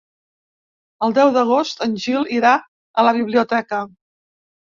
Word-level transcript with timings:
El 1.07 1.13
deu 1.17 1.33
d'agost 1.35 1.83
en 1.87 1.93
Gil 2.05 2.25
irà 2.39 2.53
a 3.01 3.05
la 3.09 3.13
biblioteca. 3.19 3.85